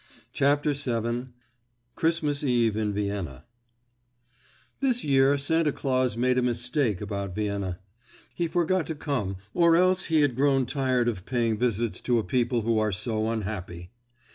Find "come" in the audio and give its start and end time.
8.95-9.35